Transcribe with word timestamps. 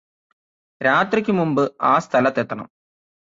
രാത്രിയ്ക് 0.81 1.31
മുമ്പ് 1.31 1.61
ആ 1.81 1.99
സ്ഥലത്തെത്തണം 1.99 2.67